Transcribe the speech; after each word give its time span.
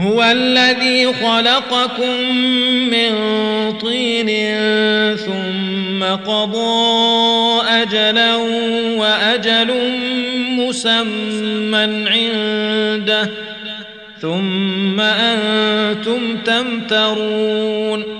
هو 0.00 0.22
الذي 0.22 1.12
خلقكم 1.12 2.36
من 2.90 3.12
طين 3.78 4.56
ثم 5.16 6.04
قضى 6.04 7.62
أجلا 7.68 8.36
وأجل 8.96 9.74
مسمى 10.50 12.08
عنده 12.08 13.30
ثم 14.20 15.00
أنتم 15.00 16.36
تمترون 16.36 18.19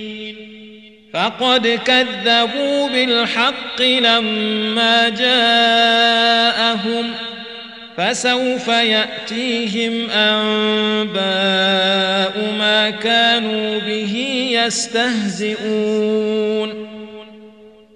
فقد 1.13 1.79
كذبوا 1.85 2.89
بالحق 2.89 3.81
لما 3.81 5.09
جاءهم 5.09 7.05
فسوف 7.97 8.67
يأتيهم 8.67 10.09
أنباء 10.09 11.21
ما 12.59 12.89
كانوا 12.89 13.79
به 13.79 14.47
يستهزئون. 14.65 16.01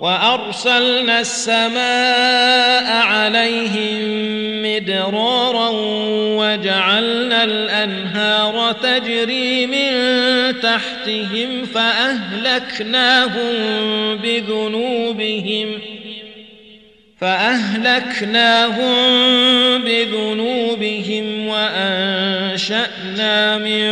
وأرسلنا 0.00 1.20
السماء 1.20 2.92
عليهم 3.06 4.26
مدرارا 4.62 5.70
وجعلنا 6.38 7.44
الأنهار 7.44 8.72
تجري 8.72 9.66
من 9.66 9.90
تحتهم 10.60 11.64
فأهلكناهم 11.74 13.36
بذنوبهم 14.16 15.78
فأهلكناهم 17.20 18.94
بذنوبهم 19.82 21.46
وأنشأنا 21.48 22.98
من 23.58 23.88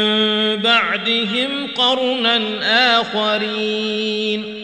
بعدهم 0.56 1.66
قرنا 1.76 2.40
آخرين 3.00 4.63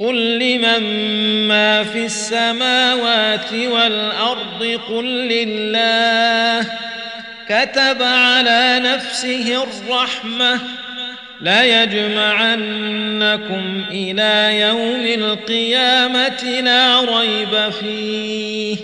قل 0.00 0.38
لمن 0.38 0.82
ما 1.48 1.84
في 1.84 2.04
السماوات 2.04 3.52
والارض 3.52 4.80
قل 4.88 5.04
لله 5.04 6.66
كتب 7.48 8.02
على 8.02 8.80
نفسه 8.84 9.62
الرحمه 9.62 10.60
ليجمعنكم 11.40 12.84
إلى 13.90 14.60
يوم 14.60 15.04
القيامه 15.22 16.60
لا 16.60 17.00
ريب 17.00 17.70
فيه 17.70 18.76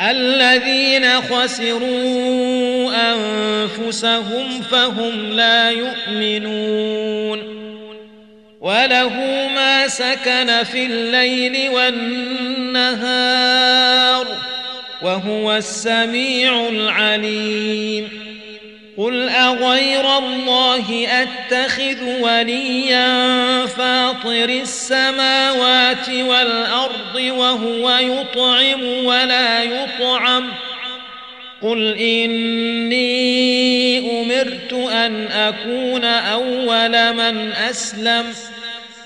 الذين 0.00 1.20
خسروا 1.20 2.90
انفسهم 3.12 4.62
فهم 4.70 5.32
لا 5.32 5.70
يؤمنون 5.70 7.61
وله 8.62 9.08
ما 9.54 9.88
سكن 9.88 10.62
في 10.64 10.86
الليل 10.86 11.70
والنهار 11.70 13.12
وهو 15.02 15.56
السميع 15.56 16.68
العليم 16.68 18.08
قل 18.96 19.28
اغير 19.28 20.18
الله 20.18 21.08
اتخذ 21.22 22.20
وليا 22.20 23.66
فاطر 23.66 24.48
السماوات 24.48 26.08
والارض 26.08 27.14
وهو 27.14 27.90
يطعم 27.90 29.04
ولا 29.04 29.62
يطعم 29.62 30.48
قل 31.62 31.94
اني 31.98 33.02
امرت 34.22 34.72
ان 34.72 35.26
اكون 35.26 36.04
اول 36.04 37.12
من 37.12 37.52
اسلم 37.52 38.24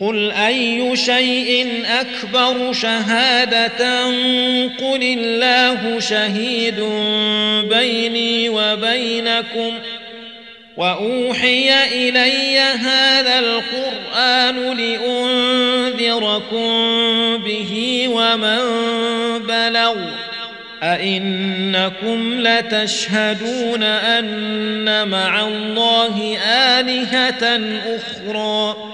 قل 0.00 0.30
اي 0.30 0.96
شيء 0.96 1.82
اكبر 1.86 2.72
شهاده 2.72 4.04
قل 4.78 5.02
الله 5.02 6.00
شهيد 6.00 6.80
بيني 7.68 8.48
وبينكم 8.48 9.72
واوحي 10.76 11.84
الي 11.84 12.58
هذا 12.58 13.38
القران 13.38 14.76
لانذركم 14.76 16.68
به 17.44 18.04
ومن 18.08 18.58
بلغ 19.38 19.94
أئنكم 20.82 22.40
لتشهدون 22.40 23.82
أن 23.82 25.08
مع 25.08 25.46
الله 25.46 26.38
آلهة 26.46 27.60
أخرى 27.96 28.93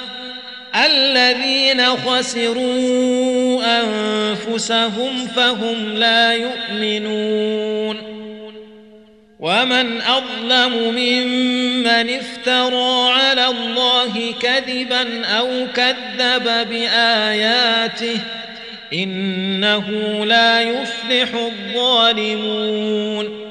الذين 1.21 1.85
خسروا 1.85 3.61
أنفسهم 3.63 5.27
فهم 5.35 5.93
لا 5.93 6.33
يؤمنون. 6.33 7.97
ومن 9.39 10.01
أظلم 10.01 10.95
ممن 10.95 12.09
افترى 12.09 13.11
على 13.11 13.47
الله 13.47 14.33
كذبا 14.41 15.25
أو 15.25 15.67
كذب 15.75 16.67
بآياته 16.69 18.17
ۖ 18.17 18.21
إنه 18.93 19.89
لا 20.25 20.61
يفلح 20.61 21.29
الظالمون. 21.33 23.50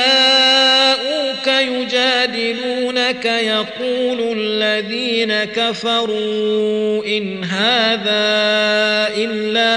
يجادلونك 2.41 3.25
يقول 3.25 4.37
الذين 4.37 5.43
كفروا 5.43 7.05
إن 7.05 7.43
هذا 7.43 8.31
إلا 9.17 9.71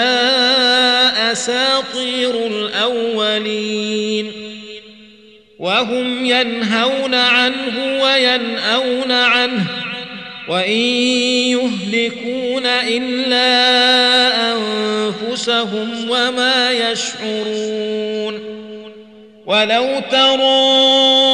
أساطير 1.32 2.46
الأولين 2.46 4.32
وهم 5.58 6.24
ينهون 6.24 7.14
عنه 7.14 8.02
وينأون 8.02 9.12
عنه 9.12 9.66
وإن 10.48 10.80
يهلكون 11.50 12.66
إلا 12.66 13.44
أنفسهم 14.52 16.10
وما 16.10 16.72
يشعرون 16.72 18.54
ولو 19.46 20.00
ترى 20.10 21.33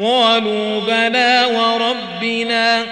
قالوا 0.00 0.80
بلى 0.80 1.46
وربنا 1.54 2.86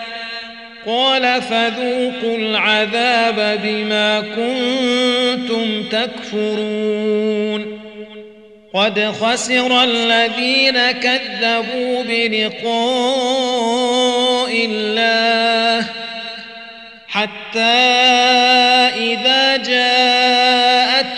قال 0.87 1.42
فذوقوا 1.42 2.37
العذاب 2.37 3.61
بما 3.62 4.21
كنتم 4.21 5.83
تكفرون 5.83 7.78
قد 8.75 9.12
خسر 9.21 9.85
الذين 9.85 10.90
كذبوا 10.90 12.02
بلقاء 12.02 12.68
الله 14.64 15.87
حتى 17.09 17.61
إذا 18.97 19.57
جاءتهم 19.57 21.17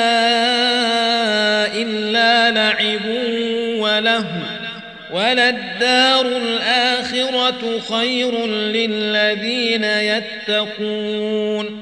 وللدار 5.13 6.25
الآخرة 6.25 7.79
خير 7.89 8.45
للذين 8.47 9.83
يتقون 9.83 11.81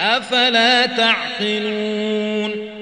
أفلا 0.00 0.86
تعقلون 0.86 2.72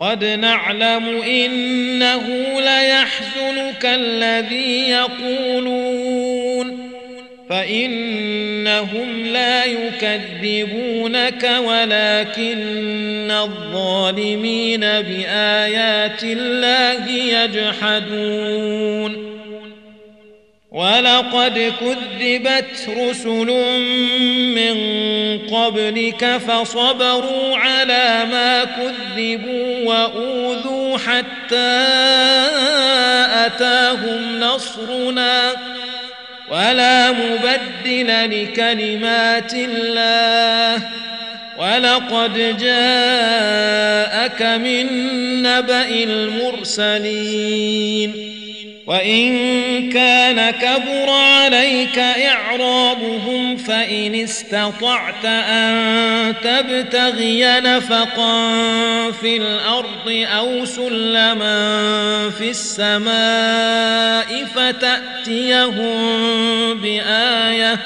قد 0.00 0.24
نعلم 0.24 1.22
إنه 1.22 2.26
ليحزنك 2.60 3.84
الذي 3.84 4.90
يقولون 4.90 6.17
فإنهم 7.50 9.26
لا 9.26 9.64
يكذبونك 9.64 11.50
ولكن 11.64 13.30
الظالمين 13.30 14.80
بآيات 14.80 16.22
الله 16.22 17.08
يجحدون. 17.44 18.58
ولقد 20.72 21.72
كذبت 21.80 22.88
رسل 22.88 23.46
من 24.54 24.76
قبلك 25.38 26.36
فصبروا 26.36 27.56
على 27.56 28.26
ما 28.30 28.64
كذبوا 28.64 29.84
وأوذوا 29.84 30.98
حتى 30.98 31.86
أتاهم 33.46 34.40
نصرنا. 34.40 35.77
ولا 36.50 37.12
مبدل 37.12 38.42
لكلمات 38.42 39.54
الله. 39.54 40.82
ولقد 41.58 42.58
جاءك 42.58 44.42
من 44.42 44.86
نبأ 45.42 45.88
المرسلين. 45.88 47.18
وإن 48.88 49.90
كان 49.92 50.50
كبر 50.50 51.10
عليك 51.10 51.98
إعرابهم 51.98 53.56
فإن 53.56 54.14
استطعت 54.14 55.24
أن 55.24 56.34
تبتغي 56.42 57.60
نفقا 57.60 58.50
في 59.10 59.36
الأرض 59.36 60.26
أو 60.36 60.64
سلما 60.64 62.30
في 62.30 62.50
السماء 62.50 64.44
فتأتيهم 64.54 65.94
بآية 66.74 67.80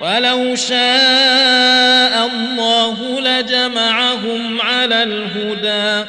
ولو 0.00 0.54
شاء 0.54 2.26
الله 2.26 3.20
لجمعهم 3.20 4.60
على 4.60 5.02
الهدى 5.02 6.08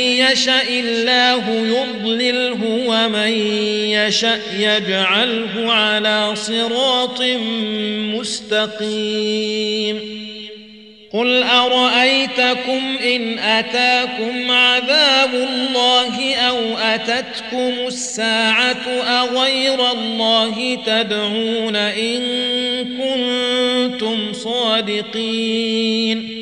يشاء 0.31 0.67
الله 0.69 1.49
يضلله 1.49 2.59
ومن 2.87 3.31
يشاء 3.89 4.41
يجعله 4.59 5.73
على 5.73 6.35
صراط 6.35 7.21
مستقيم 8.19 10.21
قل 11.13 11.43
ارايتكم 11.43 12.97
ان 13.03 13.39
اتاكم 13.39 14.51
عذاب 14.51 15.33
الله 15.33 16.35
أو 16.35 16.77
اتتكم 16.77 17.73
الساعة 17.87 18.87
اغير 19.07 19.91
الله 19.91 20.77
تدعون 20.85 21.75
ان 21.75 22.21
كنتم 22.97 24.33
صادقين 24.33 26.41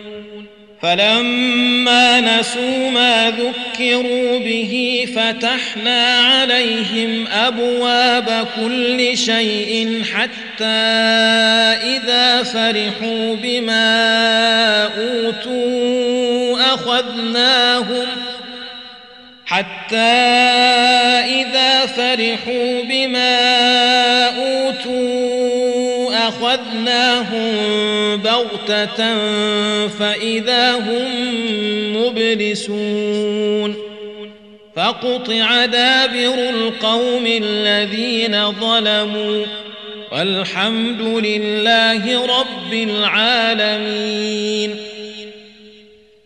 فلما 0.81 2.19
نسوا 2.19 2.91
ما 2.91 3.31
ذكروا 3.31 4.39
به 4.39 5.05
فتحنا 5.15 6.17
عليهم 6.17 7.27
أبواب 7.27 8.47
كل 8.55 9.17
شيء 9.17 10.03
حتى 10.13 10.65
إذا 11.95 12.43
فرحوا 12.43 13.35
بما 13.35 14.83
أوتوا 14.83 16.73
أخذناهم 16.73 18.07
حتى 19.45 19.95
إذا 21.41 21.85
فرحوا 21.85 22.83
بما 22.83 23.37
أوتوا 23.63 23.90
أخذناهم 26.53 27.51
بغتة 28.17 29.17
فإذا 29.87 30.75
هم 30.75 31.07
مبلسون 31.97 33.75
فقطع 34.75 35.65
دابر 35.65 36.49
القوم 36.49 37.23
الذين 37.25 38.51
ظلموا 38.51 39.45
والحمد 40.11 41.01
لله 41.01 42.25
رب 42.39 42.73
العالمين 42.73 44.75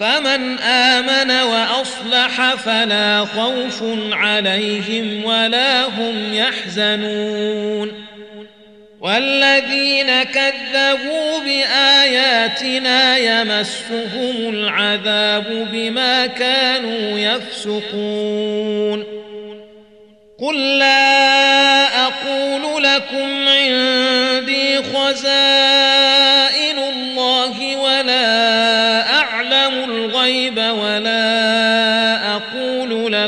فمن 0.00 0.58
آمن 0.58 1.30
وأصلح 1.30 2.54
فلا 2.54 3.24
خوف 3.24 3.82
عليهم 4.12 5.24
ولا 5.24 5.84
هم 5.84 6.34
يحزنون. 6.34 8.06
والذين 9.00 10.22
كذبوا 10.22 11.40
بآياتنا 11.44 13.16
يمسهم 13.16 14.54
العذاب 14.54 15.68
بما 15.72 16.26
كانوا 16.26 17.18
يفسقون. 17.18 19.04
قل 20.38 20.78
لا 20.78 22.06
أقول 22.06 22.82
لكم 22.82 23.48
عندي 23.48 24.76
خزائن 24.76 25.95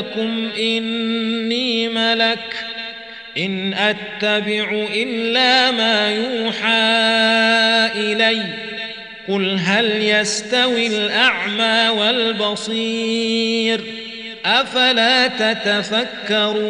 لكم 0.09 0.49
إني 0.57 1.89
ملك 1.89 2.65
إن 3.37 3.73
أتبع 3.73 4.87
إلا 4.93 5.71
ما 5.71 6.09
يوحى 6.09 6.69
إلي. 7.95 8.43
قل 9.27 9.59
هل 9.59 10.01
يستوي 10.01 10.87
الأعمى 10.87 11.89
والبصير؟ 11.99 13.81
أفلا 14.45 15.27
تتفكرون؟ 15.27 16.69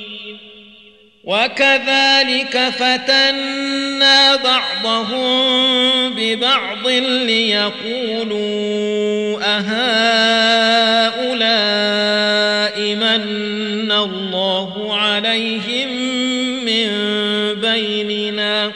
وكذلك 1.23 2.57
فتنا 2.57 4.35
بعضهم 4.35 6.13
ببعض 6.15 6.87
ليقولوا 7.27 8.41
أهؤلاء 9.43 9.71
من 12.95 13.91
الله 13.91 14.97
عليهم 14.97 15.89
من 16.65 16.89
بيننا؟ 17.61 18.71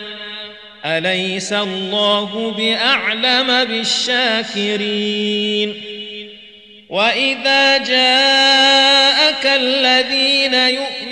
أليس 0.85 1.53
الله 1.53 2.53
بأعلم 2.57 3.63
بالشاكرين؟ 3.63 5.15
وإذا 6.89 7.77
جاءك 7.77 9.45
الذين 9.45 10.53
يؤمنون 10.53 11.04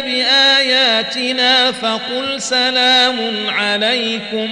بآياتنا 0.00 1.72
فقل 1.72 2.42
سلام 2.42 3.16
عليكم. 3.48 4.48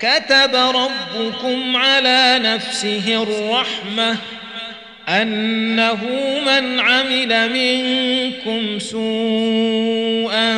كتب 0.00 0.54
ربكم 0.54 1.76
على 1.76 2.38
نفسه 2.42 3.22
الرحمة 3.22 4.16
أنه 5.08 6.04
من 6.46 6.80
عمل 6.80 7.50
منكم 7.52 8.78
سوءا 8.78 10.54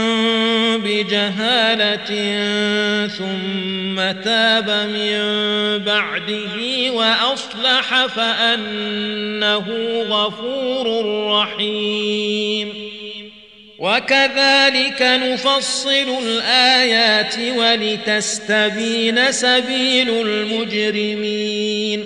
بجهالة 0.76 2.10
ثم 3.06 3.96
تاب 4.22 4.70
من 4.70 5.18
بعده 5.84 6.90
وأصلح 6.90 8.06
فأنه 8.06 9.66
غفور 10.08 11.04
رحيم. 11.26 12.89
وكذلك 13.80 15.02
نفصل 15.02 16.18
الآيات 16.22 17.34
ولتستبين 17.56 19.32
سبيل 19.32 20.10
المجرمين. 20.10 22.04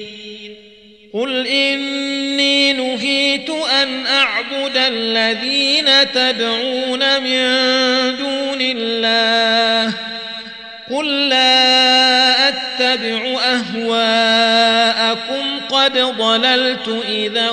قل 1.14 1.46
إني 1.46 2.72
نهيت 2.72 3.50
أن 3.50 4.06
أعبد 4.06 4.76
الذين 4.76 6.12
تدعون 6.12 7.22
من 7.22 7.44
دون 8.16 8.60
الله. 8.60 9.92
قل 10.90 11.28
لا 11.28 12.48
أتبع 12.48 13.40
اهواءكم 13.42 15.03
قد 15.84 15.98
ضللت 15.98 17.02
إذا 17.08 17.50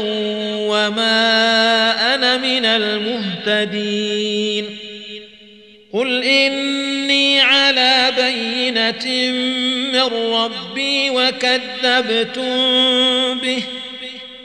وما 0.55 2.15
أنا 2.15 2.37
من 2.37 2.65
المهتدين. 2.65 4.65
قل 5.93 6.23
إني 6.23 7.41
على 7.41 8.11
بينة 8.17 9.31
من 9.93 10.33
ربي 10.33 11.09
وكذبتم 11.09 12.43
به. 13.39 13.63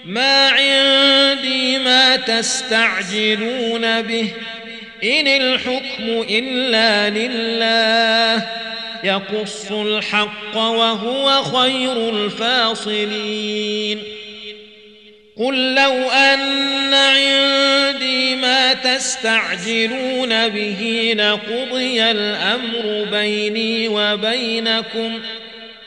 ما 0.05 0.49
عندي 0.49 1.79
ما 1.79 2.17
تستعجلون 2.17 4.03
به. 4.03 4.29
إن 5.05 5.27
الحكم 5.27 6.25
إلا 6.31 7.11
لله. 7.11 8.47
يقص 9.05 9.73
الحق 9.73 10.57
وهو 10.57 11.43
خير 11.43 12.09
الفاصلين. 12.09 14.03
قل 15.39 15.75
لو 15.75 16.11
أن 16.11 16.95
عندي 16.95 18.37
ما 18.37 18.75
تستعجلون 18.75 20.49
به 20.49 21.15
لقضي 21.17 22.03
الأمر 22.03 23.07
بيني 23.11 23.89
وبينكم 23.89 25.21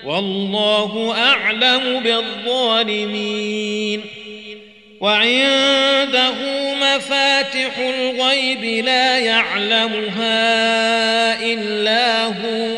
والله 0.04 1.16
أعلم 1.18 2.00
بالظالمين. 2.04 4.02
وعنده 5.02 6.34
مفاتح 6.82 7.78
الغيب 7.78 8.86
لا 8.86 9.20
يعلمها 9.20 10.30
إلا 11.54 12.26
هو. 12.26 12.78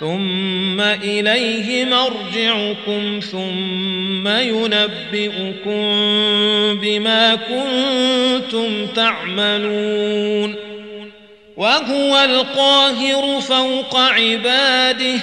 ثم 0.00 0.80
إليه 0.80 1.84
مرجعكم 1.84 3.20
ثم 3.32 4.28
ينبئكم 4.28 5.80
بما 6.80 7.34
كنتم 7.34 8.86
تعملون. 8.86 10.54
وهو 11.56 12.24
القاهر 12.24 13.40
فوق 13.40 13.96
عباده 13.96 15.20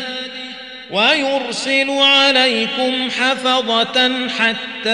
ويرسل 0.92 1.90
عليكم 1.90 3.10
حفظة 3.10 4.28
حتى 4.28 4.90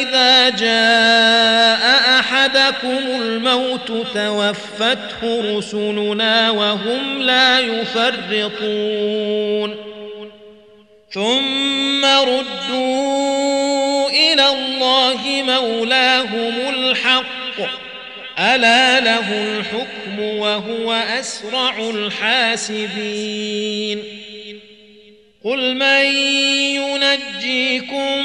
إذا 0.00 0.48
جاء 0.50 1.87
أحدكم 2.78 3.22
الموت 3.22 3.88
توفته 4.14 5.58
رسلنا 5.58 6.50
وهم 6.50 7.22
لا 7.22 7.60
يفرطون. 7.60 8.56
ثم 11.10 12.04
ردوا 12.04 14.10
إلى 14.10 14.48
الله 14.48 15.42
مولاهم 15.42 16.74
الحق. 16.74 17.24
ألا 18.38 19.00
له 19.00 19.32
الحكم 19.32 20.20
وهو 20.20 20.92
أسرع 20.92 21.78
الحاسبين. 21.78 23.18
قل 25.44 25.74
من 25.74 26.04
ينجيكم 26.74 28.24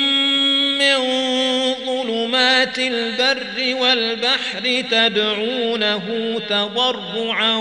من 0.83 1.75
ظلمات 1.85 2.79
البر 2.79 3.75
والبحر 3.75 4.83
تدعونه 4.91 6.39
تضرعا 6.49 7.55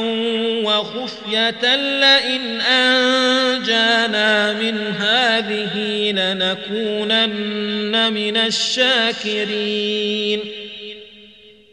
وخفية 0.64 1.76
لئن 1.76 2.60
أنجانا 2.60 4.52
من 4.52 4.94
هذه 5.00 5.76
لنكونن 6.12 8.12
من 8.12 8.36
الشاكرين. 8.36 10.40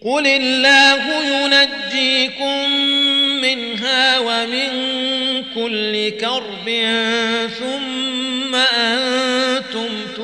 قل 0.06 0.28
الله 0.28 1.24
ينجيكم 1.24 2.70
منها 3.42 4.20
ومن 4.20 4.70
كل 5.56 6.10
كرب 6.10 6.70
ثم 7.60 8.56
أنتم 8.56 9.90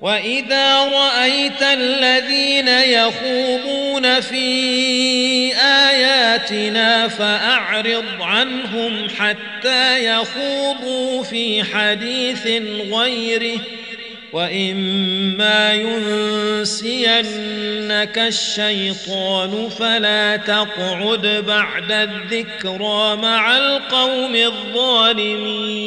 وإذا 0.00 0.74
رأيت 0.78 1.62
الذين 1.62 2.68
يخوضون 2.68 4.20
في 4.20 5.56
آياتنا 5.56 7.08
فأعرض 7.08 8.04
عنهم 8.20 9.08
حتى 9.18 10.04
يخوضوا 10.04 11.22
في 11.22 11.64
حديث 11.64 12.46
غيره 12.92 13.60
وإما 14.32 15.74
ينسينك 15.74 17.18
الشيطان 18.18 19.68
فلا 19.78 20.36
تقعد 20.36 21.44
بعد 21.46 21.92
الذكرى 21.92 23.16
مع 23.16 23.56
القوم 23.56 24.36
الظالمين 24.36 25.86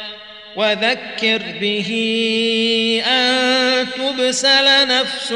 وذكر 0.55 1.41
به 1.61 1.91
أن 3.07 3.87
تبسل 3.97 4.87
نفس 4.87 5.33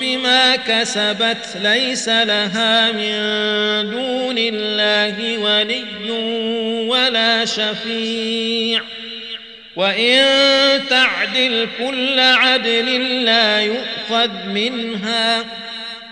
بما 0.00 0.56
كسبت 0.56 1.56
ليس 1.62 2.08
لها 2.08 2.92
من 2.92 3.90
دون 3.90 4.38
الله 4.38 5.38
ولي 5.38 6.10
ولا 6.88 7.44
شفيع. 7.44 8.80
وإن 9.76 10.20
تعدل 10.90 11.68
كل 11.78 12.20
عدل 12.20 13.24
لا 13.24 13.60
يؤخذ 13.60 14.46
منها. 14.46 15.44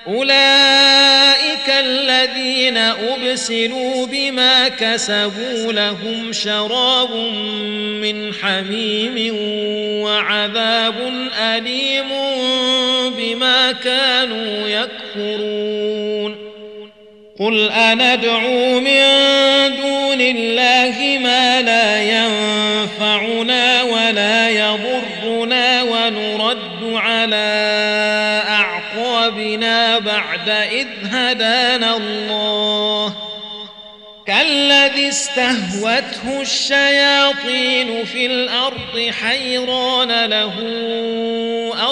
أولئك 0.06 1.68
الذين 1.68 2.76
أبسلوا 2.76 4.06
بما 4.06 4.68
كسبوا 4.68 5.72
لهم 5.72 6.32
شراب 6.32 7.14
من 8.02 8.34
حميم 8.34 9.36
وعذاب 10.02 10.94
أليم 11.40 12.08
بما 13.16 13.72
كانوا 13.72 14.68
يكفرون. 14.68 16.52
قل 17.38 17.70
أندعو 17.70 18.80
من 18.80 19.02
دون 19.82 20.20
الله 20.20 21.18
ما 21.22 21.62
لا 21.62 22.02
ينفعنا 22.02 23.82
ولا 23.82 24.50
يضرنا 24.50 25.82
ونرد 25.82 26.94
على 26.94 27.61
بعد 30.46 30.48
إذ 30.48 30.86
هدانا 31.04 31.96
الله. 31.96 33.14
كالذي 34.26 35.08
استهوته 35.08 36.40
الشياطين 36.40 38.04
في 38.04 38.26
الأرض 38.26 39.10
حيران 39.10 40.24
له 40.24 40.54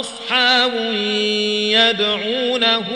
أصحاب 0.01 0.75
يدعونه 1.71 2.87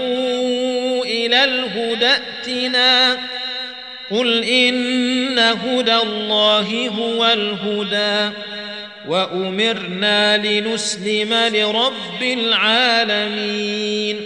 إلى 1.04 1.44
الهدى 1.44 2.06
ائتنا. 2.06 3.18
قل 4.10 4.44
إن 4.44 5.38
هدى 5.38 5.96
الله 5.96 6.88
هو 6.88 7.26
الهدى. 7.26 8.36
وأمرنا 9.08 10.36
لنسلم 10.36 11.34
لرب 11.34 12.22
العالمين. 12.22 14.20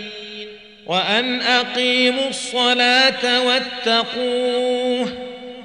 وأن 0.89 1.41
أقيموا 1.41 2.29
الصلاة 2.29 3.47
واتقوه 3.47 5.13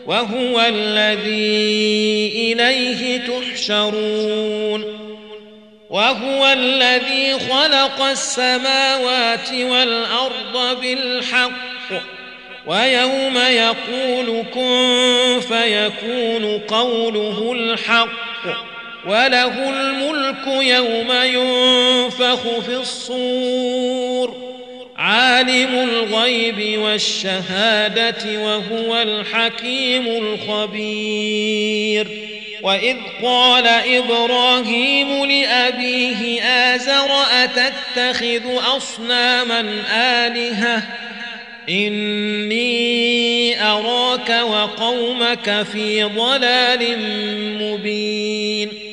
وهو 0.08 0.62
الذي 0.62 2.32
إليه 2.36 3.18
تحشرون 3.18 5.04
وهو 5.90 6.48
الذي 6.54 7.34
خلق 7.40 8.02
السماوات 8.02 9.54
والأرض 9.54 10.82
بالحق 10.82 11.52
ويوم 12.68 13.38
يقول 13.38 14.44
كن 14.54 15.40
فيكون 15.48 16.60
قوله 16.60 17.52
الحق 17.52 18.10
وله 19.06 19.70
الملك 19.70 20.48
يوم 20.48 21.12
ينفخ 21.12 22.60
في 22.60 22.76
الصور 22.76 24.53
عالم 25.04 25.90
الغيب 25.90 26.80
والشهادة 26.80 28.40
وهو 28.40 29.02
الحكيم 29.02 30.08
الخبير. 30.08 32.08
وإذ 32.62 32.98
قال 33.24 33.68
إبراهيم 33.68 35.26
لأبيه 35.26 36.44
آزر 36.44 37.12
أتتخذ 37.32 38.78
أصناما 38.78 39.62
آلهةً؟ 39.96 40.84
إني 41.70 43.64
أراك 43.64 44.30
وقومك 44.30 45.66
في 45.74 46.04
ضلال 46.04 46.98
مبين. 47.62 48.93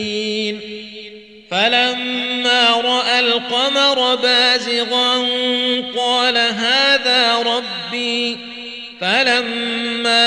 فلما 1.51 2.69
رأى 2.69 3.19
القمر 3.19 4.15
بازغا 4.15 5.17
قال 5.97 6.37
هذا 6.37 7.37
ربي. 7.37 8.37
فلما 9.01 10.23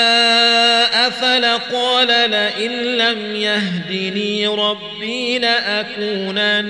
أفل 1.07 1.45
قال 1.45 2.07
لئن 2.07 2.71
لم 2.71 3.35
يهدني 3.35 4.47
ربي 4.47 5.39
لأكونن 5.39 6.63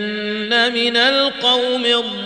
من 0.74 0.98
القوم 0.98 1.86
الضالين. 1.86 2.26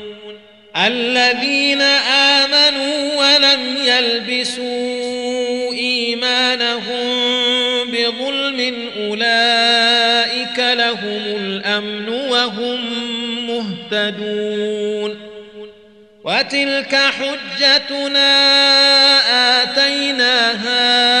الذين 0.77 1.81
آمنوا 1.81 3.15
ولم 3.15 3.77
يلبسوا 3.85 5.73
إيمانهم 5.73 7.11
بظلم 7.91 8.89
أولئك 8.97 10.59
لهم 10.59 11.21
الأمن 11.37 12.09
وهم 12.09 12.79
مهتدون 13.47 15.31
وتلك 16.23 16.95
حجتنا 16.95 18.31
آتيناها 19.63 21.20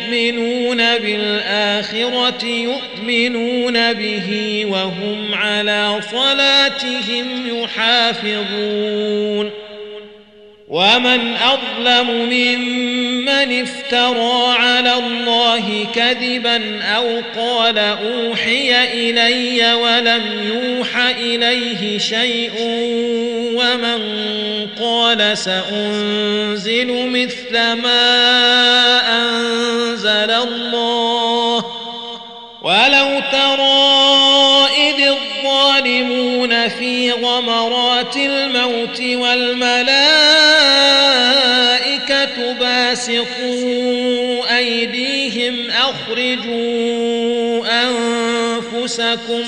بالآخرة 0.97 2.45
يؤمنون 2.45 3.93
به 3.93 4.61
وهم 4.69 5.33
على 5.33 5.99
صلاتهم 6.11 7.47
يحافظون. 7.63 9.51
ومن 10.71 11.35
أظلم 11.35 12.09
ممن 12.09 13.61
افترى 13.61 14.55
على 14.59 14.93
الله 14.93 15.85
كذبا 15.95 16.81
أو 16.83 17.21
قال 17.37 17.77
أوحي 17.77 18.83
إلي 18.93 19.73
ولم 19.73 20.23
يوح 20.53 20.97
إليه 20.97 21.97
شيء 21.97 22.51
ومن 23.55 24.01
قال 24.79 25.37
سأنزل 25.37 27.07
مثل 27.07 27.53
ما 27.53 28.01
أنزل 29.19 29.90
الله. 30.29 31.65
ولو 32.61 33.21
ترى 33.31 34.67
إذ 34.77 35.07
الظالمون 35.07 36.67
في 36.67 37.11
غمرات 37.11 38.17
الموت 38.17 39.01
والملائكة 39.01 39.91
باسطوا 42.59 43.37
أيديهم 44.57 45.69
أخرجوا 45.69 47.65
أنفسكم 47.83 49.43
ۖ 49.43 49.47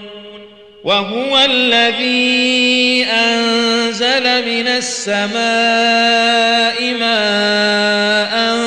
وهو 0.83 1.37
الذي 1.45 3.05
أنزل 3.05 4.45
من 4.45 4.67
السماء 4.67 5.41
ماء 6.99 8.57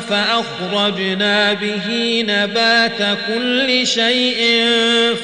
فأخرجنا 0.00 1.52
به 1.52 2.24
نبات 2.28 3.18
كل 3.28 3.86
شيء 3.86 4.66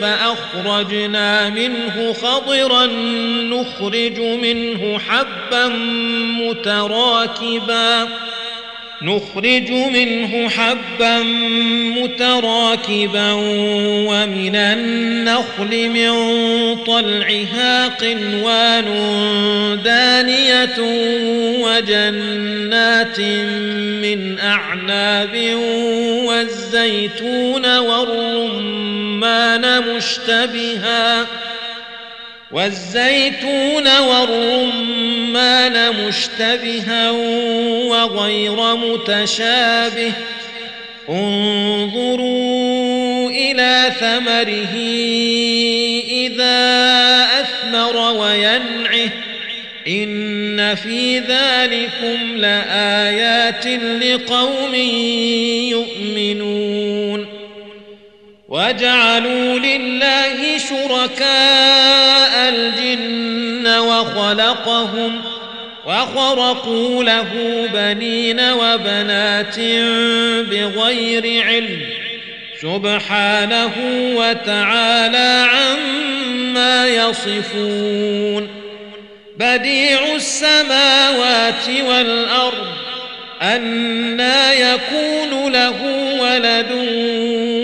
فأخرجنا 0.00 1.48
منه 1.48 2.12
خضرا 2.12 2.86
نخرج 3.42 4.20
منه 4.20 4.98
حبا 4.98 5.66
متراكبا 6.40 8.08
نخرج 9.02 9.70
منه 9.70 10.48
حبا 10.48 11.18
متراكبا 12.02 13.32
ومن 14.08 14.56
النخل 14.56 15.88
من 15.88 16.10
طلعها 16.84 17.88
قنوان 17.88 18.84
دانية 19.84 20.78
وجنات 21.60 23.20
من 24.00 24.38
أعناب 24.38 25.54
والزيتون 26.24 27.78
والرمان 27.78 29.64
مشتبها 29.94 31.26
والزيتون 32.52 33.98
والرمان 33.98 36.06
مشتبها 36.06 37.10
وغير 37.90 38.76
متشابه. 38.76 40.12
انظروا 41.08 42.50
إلى 43.30 43.92
ثمره 44.00 44.74
إذا 46.10 47.26
أثمر 47.40 47.96
وينعه. 47.96 49.10
إن 49.88 50.74
في 50.74 51.18
ذلكم 51.18 52.36
لآيات 52.36 53.66
لقوم 54.02 54.74
يؤمنون. 55.64 57.26
وجعلوا 58.48 59.58
لله 59.58 60.58
شركاء 60.58 62.17
الجن 62.48 63.66
وخلقهم 63.66 65.20
وخرقوا 65.86 67.04
له 67.04 67.28
بنين 67.74 68.40
وبنات 68.40 69.58
بغير 70.50 71.44
علم 71.44 71.80
سبحانه 72.62 73.72
وتعالى 74.16 75.46
عما 75.50 76.88
يصفون 76.88 78.48
بديع 79.38 80.14
السماوات 80.14 81.68
والأرض 81.88 82.66
أنا 83.42 84.52
يكون 84.52 85.52
له 85.52 85.76
ولد 86.20 86.72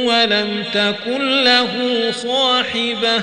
ولم 0.07 0.65
تكن 0.75 1.45
له 1.45 1.73
صاحبة 2.11 3.23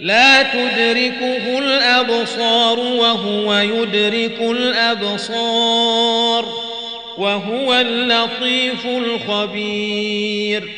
لا 0.00 0.42
تدركه 0.42 1.58
الأبصار 1.58 2.78
وهو 2.78 3.54
يدرك 3.54 4.40
الأبصار 4.40 6.44
وهو 7.18 7.74
اللطيف 7.74 8.86
الخبير. 8.86 10.70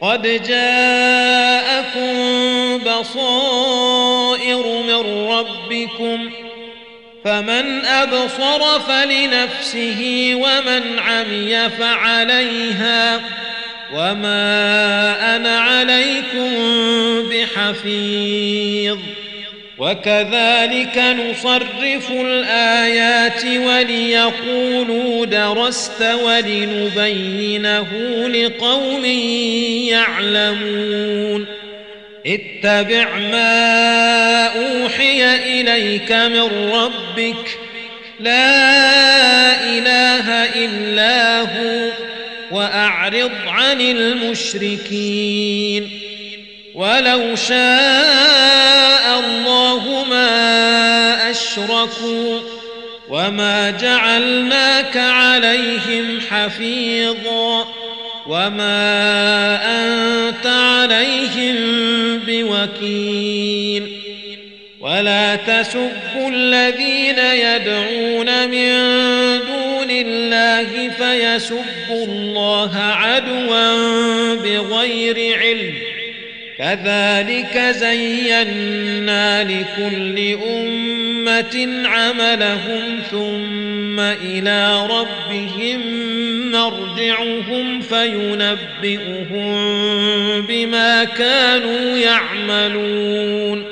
قد 0.00 0.42
جاءكم 0.48 2.12
بصائر 2.78 4.66
من 4.66 5.28
ربكم 5.28 6.30
فمن 7.24 7.84
أبصر 7.84 8.80
فلنفسه 8.80 10.32
ومن 10.34 10.98
عمي 10.98 11.70
فعليها. 11.70 13.20
وما 13.92 15.36
أنا 15.36 15.58
عليكم 15.58 16.50
بحفيظ 17.30 18.98
وكذلك 19.78 20.98
نصرف 20.98 22.10
الآيات 22.10 23.44
وليقولوا 23.44 25.26
درست 25.26 26.02
ولنبينه 26.24 27.88
لقوم 28.28 29.04
يعلمون 29.88 31.46
اتبع 32.26 33.16
ما 33.18 34.46
أوحي 34.46 35.36
إليك 35.36 36.12
من 36.12 36.70
ربك 36.72 37.58
لا 38.20 39.60
إله 39.64 40.44
إلا 40.44 41.40
هو 41.40 42.01
وأعرض 42.52 43.30
عن 43.46 43.80
المشركين. 43.80 45.30
ولو 46.74 47.36
شاء 47.36 49.20
الله 49.20 50.04
ما 50.10 51.30
أشركوا 51.30 52.40
وما 53.08 53.70
جعلناك 53.70 54.96
عليهم 54.96 56.20
حفيظا 56.30 57.68
وما 58.26 59.58
أنت 59.64 60.46
عليهم 60.46 61.56
بوكيل. 62.26 64.02
ولا 64.80 65.36
تسبوا 65.36 66.28
الذين 66.28 67.18
يدعون 67.18 68.48
من 68.48 68.72
دون 69.46 69.51
الله 70.06 70.88
فيسبوا 70.88 72.06
الله 72.06 72.76
عدوا 72.76 74.34
بغير 74.34 75.38
علم. 75.38 75.74
كذلك 76.58 77.58
زينا 77.70 79.44
لكل 79.44 80.36
أمة 80.48 81.82
عملهم 81.84 82.98
ثم 83.10 84.00
إلى 84.00 84.86
ربهم 84.86 85.80
مرجعهم 86.52 87.80
فينبئهم 87.80 89.52
بما 90.46 91.04
كانوا 91.04 91.98
يعملون. 91.98 93.71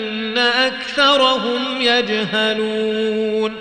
أكثرهم 1.41 1.81
يجهلون. 1.81 3.55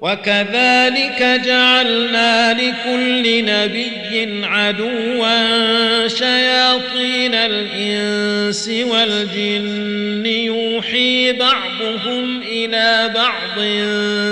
وكذلك 0.00 1.40
جعلنا 1.44 2.52
لكل 2.52 3.44
نبي 3.44 4.46
عدوا 4.46 6.08
شياطين 6.08 7.34
الإنس 7.34 8.68
والجن. 8.68 10.26
يوحي 10.26 11.32
بعضهم 11.32 12.42
إلى 12.42 13.10
بعض. 13.14 13.60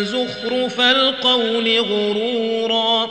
زخرف 0.05 0.81
القول 0.81 1.81
غرورا. 1.81 3.11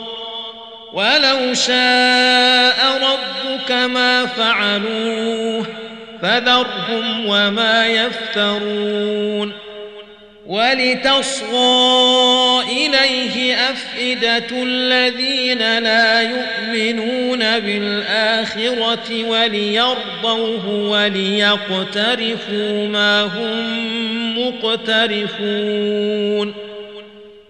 ولو 0.92 1.54
شاء 1.54 3.00
ربك 3.02 3.72
ما 3.72 4.26
فعلوه. 4.26 5.79
فذرهم 6.22 7.26
وما 7.26 7.86
يفترون 7.86 9.52
ولتصغى 10.46 11.80
إليه 12.62 13.54
أفئدة 13.54 14.62
الذين 14.62 15.78
لا 15.78 16.20
يؤمنون 16.20 17.38
بالآخرة 17.38 19.24
وليرضوه 19.24 20.68
وليقترفوا 20.90 22.08
ما 22.88 23.22
هم 23.22 23.80
مقترفون 24.38 25.90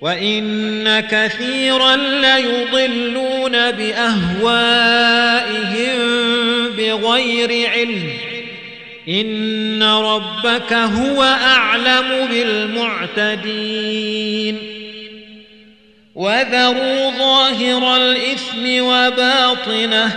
وإن 0.00 1.00
كثيرا 1.00 1.96
ليضلون 1.96 3.70
بأهوائهم 3.70 5.16
بغير 6.76 7.70
علم 7.70 8.10
إن 9.08 9.82
ربك 9.82 10.72
هو 10.72 11.22
أعلم 11.22 12.26
بالمعتدين 12.30 13.96
وذروا 16.14 17.10
ظاهر 17.18 17.96
الإثم 17.96 18.82
وباطنه 18.84 20.16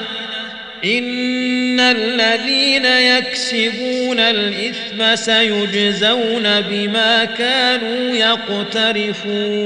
إن 0.84 1.80
الذين 1.80 2.86
يكسبون 2.86 4.20
الإثم 4.20 5.16
سيجزون 5.16 6.62
بما 6.62 7.26
كانوا 7.26 8.16
يقترفون 8.16 9.60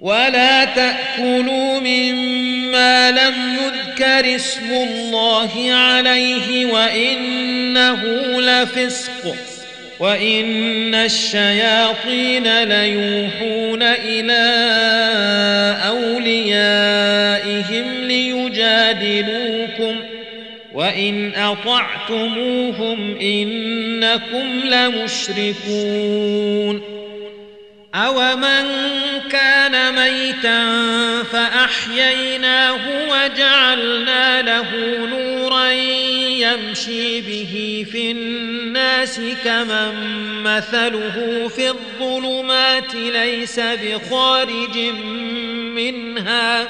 ولا 0.00 0.64
تأكلوا 0.64 1.80
مما 1.80 3.10
لم 3.10 3.34
يذكر 3.62 4.36
اسم 4.36 4.70
الله 4.72 5.72
عليه 5.72 6.66
وإنه 6.66 8.02
لفسق 8.40 9.36
وإن 10.02 10.94
الشياطين 10.94 12.62
ليوحون 12.62 13.82
إلى 13.82 14.42
أوليائهم 15.88 17.24
ليجادلوكم 18.04 19.96
وإن 20.74 21.32
أطعتموهم 21.34 23.18
إنكم 23.20 24.60
لمشركون 24.64 26.02
أومن 27.94 28.66
كان 29.30 29.94
ميتا 29.94 30.62
فأحييناه 31.32 32.80
وجعلنا 33.08 34.42
له 34.42 34.70
نورا 35.06 35.70
يمشي 36.42 37.20
به 37.20 37.86
في 37.92 38.10
الناس 38.10 38.31
كمن 39.44 39.94
مثله 40.42 41.48
في 41.56 41.68
الظلمات 41.68 42.94
ليس 42.94 43.60
بخارج 43.60 44.78
منها. 45.74 46.68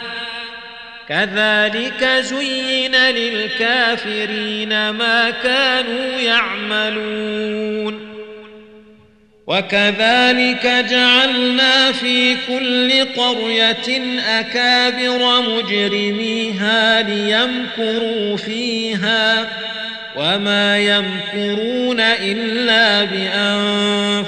كذلك 1.08 2.04
زين 2.04 2.96
للكافرين 2.96 4.90
ما 4.90 5.30
كانوا 5.30 6.20
يعملون. 6.20 8.12
وكذلك 9.46 10.86
جعلنا 10.90 11.92
في 11.92 12.36
كل 12.48 13.04
قرية 13.22 14.18
أكابر 14.26 15.42
مجرميها 15.42 17.02
ليمكروا 17.02 18.36
فيها. 18.36 19.48
وما 20.16 20.78
يمكرون 20.78 22.00
إلا 22.00 23.04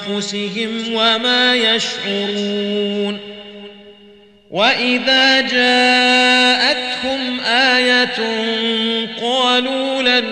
بأنفسهم 0.07 0.95
وما 0.95 1.55
يشعرون 1.55 3.19
وإذا 4.51 5.41
جاءتهم 5.41 7.41
آية 7.47 8.17
قالوا 9.21 10.03
لن 10.03 10.25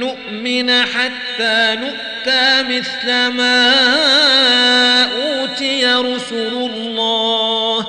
نؤمن 0.00 0.70
حتى 0.70 1.74
نؤمن 1.74 2.12
أوتى 2.26 2.62
مثل 2.62 3.26
ما 3.26 3.74
أوتي 5.04 5.86
رسل 5.86 6.70
الله 6.74 7.86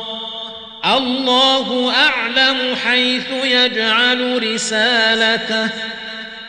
الله 0.86 1.94
أعلم 1.96 2.76
حيث 2.76 3.26
يجعل 3.44 4.54
رسالته 4.54 5.70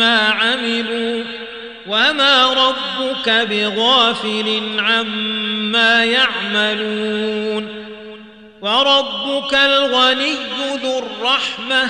مما 0.00 0.28
عملوا 0.28 1.24
وما 1.86 2.52
ربك 2.52 3.28
بغافل 3.30 4.60
عما 4.78 6.04
يعملون 6.04 7.68
وربك 8.60 9.54
الغني 9.54 10.34
ذو 10.82 10.98
الرحمه 10.98 11.88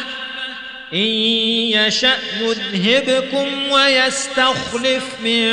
إن 0.94 0.98
يشأ 0.98 2.18
يذهبكم 2.40 3.70
ويستخلف 3.70 5.04
من 5.24 5.50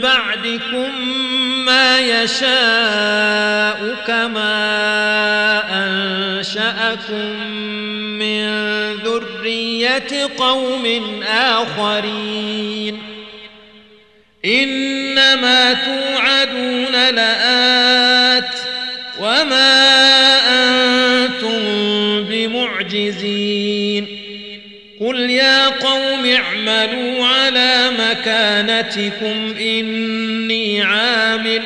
بعدكم 0.00 1.08
ما 1.64 1.98
يشاء 2.00 3.96
كما 4.06 4.52
أنشأكم 5.72 7.50
من 8.18 8.46
ذرية 8.92 10.30
قوم 10.38 11.22
آخرين. 11.28 13.02
إنما 14.44 15.72
توعدون 15.72 16.92
لآت 16.92 18.58
وما 19.20 19.86
أنتم 20.48 21.62
بمعجزين. 22.24 24.15
قل 25.06 25.30
يا 25.30 25.68
قوم 25.68 26.26
اعملوا 26.26 27.26
على 27.26 27.90
مكانتكم 27.98 29.54
اني 29.60 30.82
عامل 30.82 31.62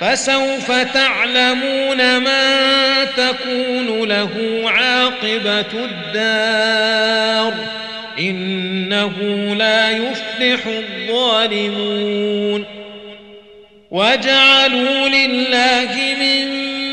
فسوف 0.00 0.72
تعلمون 0.72 2.18
من 2.18 3.06
تكون 3.16 4.08
له 4.08 4.62
عاقبة 4.64 5.84
الدار 5.84 7.54
إنه 8.18 9.14
لا 9.54 9.90
يفلح 9.90 10.66
الظالمون 10.66 12.64
وجعلوا 13.90 15.08
لله 15.08 16.14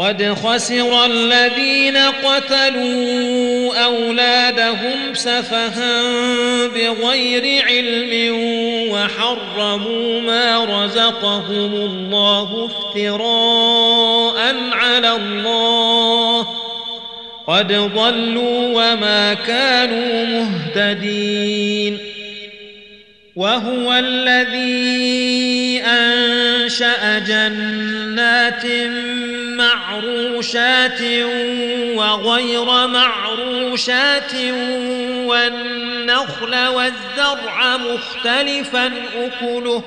قد 0.00 0.34
خسر 0.44 1.04
الذين 1.04 1.96
قتلوا 1.96 3.76
أولادهم 3.84 5.14
سفها 5.14 6.02
بغير 6.66 7.64
علم 7.66 8.34
وحرموا 8.90 10.20
ما 10.20 10.64
رزقهم 10.64 11.74
الله 11.74 12.70
افتراء 12.70 14.54
على 14.72 15.12
الله. 15.12 16.46
قد 17.46 17.72
ضلوا 17.72 18.68
وما 18.74 19.34
كانوا 19.34 20.24
مهتدين. 20.24 21.98
وهو 23.36 23.92
الذي 23.92 25.82
أنشأ 25.86 27.18
جنات 27.18 28.64
معروشات 29.60 31.02
وغير 31.96 32.86
معروشات 32.86 34.34
والنخل 35.26 36.66
والزرع 36.66 37.76
مختلفا 37.76 38.92
أكله. 39.16 39.82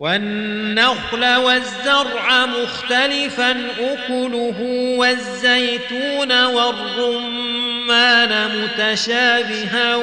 والنخل 0.00 1.36
والزرع 1.36 2.46
مختلفا 2.46 3.50
أكله 3.78 4.54
والزيتون 4.98 6.44
والرمان 6.44 8.32
متشابها 8.62 9.96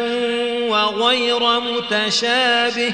وغير 0.69 1.59
متشابه 1.59 2.93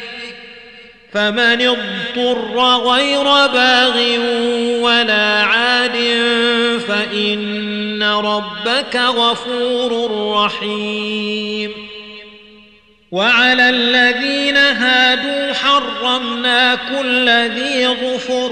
فمن 1.13 1.61
اضطر 1.61 2.59
غير 2.77 3.23
باغ 3.47 3.97
ولا 4.81 5.43
عاد 5.43 5.97
فإن 6.87 8.03
ربك 8.03 8.95
غفور 8.95 10.11
رحيم. 10.35 11.71
وعلى 13.11 13.69
الذين 13.69 14.57
هادوا 14.57 15.53
حرمنا 15.53 16.75
كل 16.75 17.29
ذي 17.29 17.87
ظفر 17.87 18.51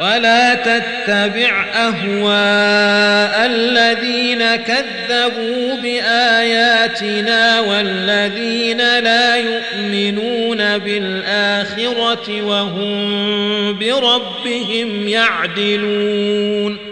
ولا 0.00 0.54
تتبع 0.54 1.64
أهواء 1.74 3.46
الذين 3.46 4.56
كذبوا 4.56 5.76
بآياتنا 5.82 7.60
والذين 7.60 8.78
لا 8.78 9.36
يؤمنون 9.36 10.78
بالآخرة 10.78 12.42
وهم 12.42 13.78
بربهم 13.78 15.08
يعدلون 15.08 16.91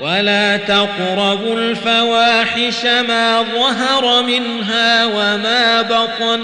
ولا 0.00 0.56
تقربوا 0.56 1.56
الفواحش 1.56 2.84
ما 2.84 3.42
ظهر 3.42 4.22
منها 4.22 5.06
وما 5.06 5.82
بطن 5.82 6.40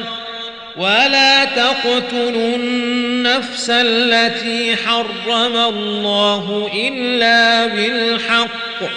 ولا 0.77 1.45
تقتلوا 1.45 2.57
النفس 2.57 3.71
التي 3.71 4.77
حرم 4.77 5.57
الله 5.57 6.71
إلا 6.75 7.67
بالحق 7.67 8.91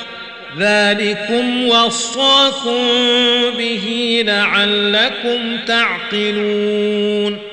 ذلكم 0.60 1.68
وصاكم 1.68 2.88
به 3.58 4.24
لعلكم 4.26 5.58
تعقلون 5.68 7.53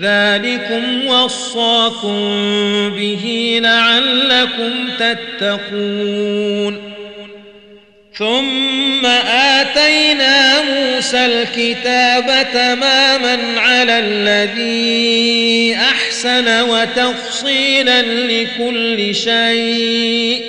ذلكم 0.00 1.06
وصاكم 1.06 2.20
به 2.90 3.58
لعلكم 3.62 4.72
تتقون. 4.98 6.90
ثم 8.18 9.06
آتينا 9.06 10.62
موسى 10.62 11.26
الكتاب 11.26 12.46
تماما 12.52 13.38
على 13.56 13.98
الذي 13.98 15.74
أحسن 15.74 16.62
وتفصيلا 16.62 18.02
لكل 18.02 19.14
شيء. 19.14 20.42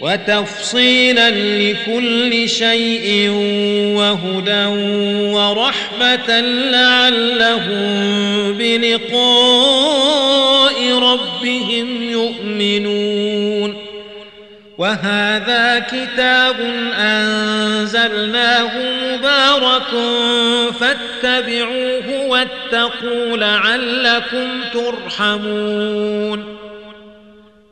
وتفصيلا 0.00 1.30
لكل 1.30 2.48
شيء 2.48 3.30
وهدى 3.96 4.64
ورحمة 5.34 6.40
لعلهم 6.70 7.88
بلقاء 8.58 9.98
ربهم 10.98 12.02
يؤمنون. 12.02 13.76
وهذا 14.78 15.78
كتاب 15.78 16.56
أنزلناه 16.98 18.70
مبارك 19.02 19.90
فاتبعوه 20.80 22.26
واتقوا 22.26 23.36
لعلكم 23.36 24.48
ترحمون. 24.72 26.47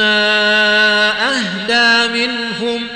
أهدى 0.00 2.12
منهم 2.12 2.86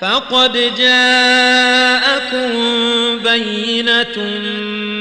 فقد 0.00 0.52
جاءكم 0.78 2.48
بينة 3.18 4.18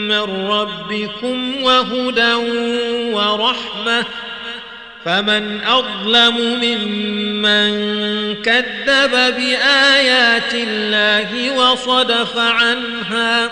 من 0.08 0.48
ربكم 0.50 1.64
وهدى 1.64 2.34
ورحمة 3.14 4.06
فمن 5.06 5.62
أظلم 5.64 6.38
ممن 6.38 7.72
كذب 8.44 9.12
بآيات 9.12 10.54
الله 10.54 11.52
وصدف 11.52 12.38
عنها 12.38 13.48
ۖ 13.48 13.52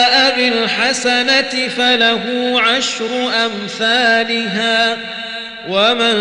بالحسنه 0.91 1.67
فله 1.67 2.21
عشر 2.61 3.31
أمثالها. 3.45 4.97
ومن 5.69 6.15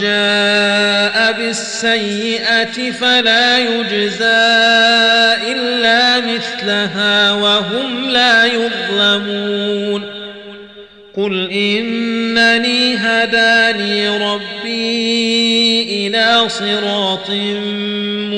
جاء 0.00 1.32
بالسيئة 1.32 2.90
فلا 3.00 3.58
يجزى 3.58 4.24
إلا 5.52 6.20
مثلها 6.20 7.32
وهم 7.32 8.10
لا 8.10 8.44
يظلمون. 8.44 10.22
قل 11.16 11.50
إنني 11.50 12.96
هداني 12.96 14.08
ربي 14.08 15.82
إلى 16.08 16.48
صراط 16.48 17.30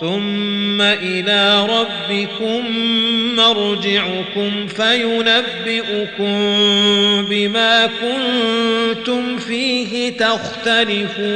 ثم 0.00 0.80
إلى 0.80 1.66
ربكم 1.66 2.64
مرجعكم 3.36 4.66
فينبئكم 4.66 6.34
بما 7.30 7.86
كنتم 7.86 9.38
فيه 9.38 10.16
تختلفون. 10.16 11.28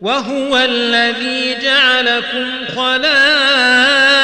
وهو 0.00 0.56
الذي 0.56 1.56
جعلكم 1.62 2.46
خلائف 2.76 4.23